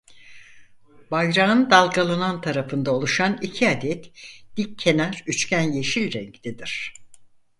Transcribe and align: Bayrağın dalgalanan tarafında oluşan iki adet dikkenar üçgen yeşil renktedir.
Bayrağın 1.11 1.69
dalgalanan 1.71 2.41
tarafında 2.41 2.93
oluşan 2.95 3.37
iki 3.41 3.69
adet 3.69 4.11
dikkenar 4.57 5.23
üçgen 5.27 5.61
yeşil 5.71 6.13
renktedir. 6.13 6.93